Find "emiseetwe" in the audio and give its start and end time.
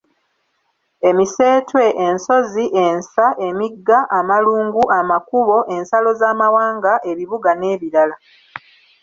1.09-1.83